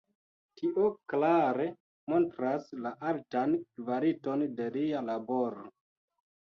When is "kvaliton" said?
3.83-4.49